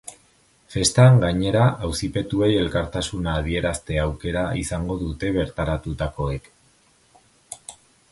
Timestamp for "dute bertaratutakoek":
5.03-6.49